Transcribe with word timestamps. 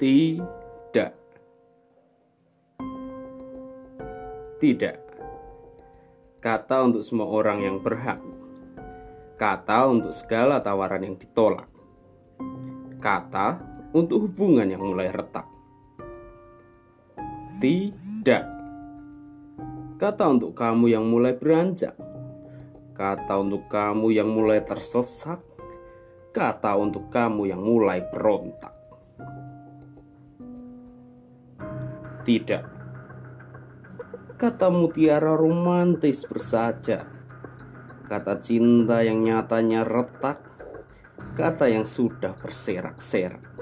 Tidak. 0.00 1.12
Tidak. 4.56 4.96
Kata 6.40 6.76
untuk 6.88 7.04
semua 7.04 7.28
orang 7.28 7.60
yang 7.60 7.84
berhak. 7.84 8.16
Kata 9.36 9.92
untuk 9.92 10.16
segala 10.16 10.64
tawaran 10.64 11.04
yang 11.04 11.20
ditolak. 11.20 11.68
Kata 12.96 13.60
untuk 13.92 14.24
hubungan 14.24 14.72
yang 14.72 14.80
mulai 14.80 15.12
retak. 15.12 15.44
Tidak. 17.60 18.44
Kata 20.00 20.24
untuk 20.32 20.56
kamu 20.56 20.96
yang 20.96 21.04
mulai 21.04 21.36
beranjak. 21.36 21.92
Kata 22.96 23.36
untuk 23.36 23.68
kamu 23.68 24.16
yang 24.16 24.32
mulai 24.32 24.64
tersesat. 24.64 25.44
Kata 26.32 26.72
untuk 26.80 27.12
kamu 27.12 27.52
yang 27.52 27.60
mulai 27.60 28.00
berontak. 28.08 28.80
Tidak. 32.20 32.64
Kata 34.40 34.68
mutiara 34.72 35.36
romantis 35.36 36.24
bersaja. 36.24 37.04
Kata 38.08 38.40
cinta 38.40 39.04
yang 39.04 39.20
nyatanya 39.20 39.84
retak. 39.84 40.40
Kata 41.36 41.68
yang 41.68 41.84
sudah 41.84 42.32
berserak-serak. 42.40 43.59